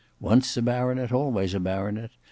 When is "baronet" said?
0.63-1.11, 1.59-2.09